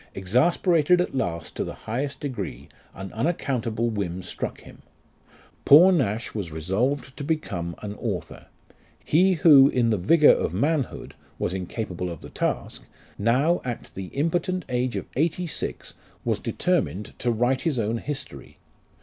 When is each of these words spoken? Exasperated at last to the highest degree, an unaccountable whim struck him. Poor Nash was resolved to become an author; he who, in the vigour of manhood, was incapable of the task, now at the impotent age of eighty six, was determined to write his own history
Exasperated 0.15 0.99
at 0.99 1.13
last 1.13 1.55
to 1.55 1.63
the 1.63 1.75
highest 1.85 2.21
degree, 2.21 2.67
an 2.95 3.13
unaccountable 3.13 3.87
whim 3.91 4.23
struck 4.23 4.61
him. 4.61 4.81
Poor 5.63 5.91
Nash 5.91 6.33
was 6.33 6.51
resolved 6.51 7.15
to 7.17 7.23
become 7.23 7.75
an 7.83 7.93
author; 7.97 8.47
he 9.05 9.33
who, 9.33 9.67
in 9.69 9.91
the 9.91 9.99
vigour 9.99 10.31
of 10.31 10.55
manhood, 10.55 11.13
was 11.37 11.53
incapable 11.53 12.09
of 12.09 12.21
the 12.21 12.31
task, 12.31 12.81
now 13.19 13.61
at 13.63 13.93
the 13.93 14.07
impotent 14.07 14.65
age 14.69 14.95
of 14.95 15.05
eighty 15.15 15.45
six, 15.45 15.93
was 16.25 16.39
determined 16.39 17.13
to 17.19 17.29
write 17.29 17.61
his 17.61 17.77
own 17.77 17.99
history 17.99 18.57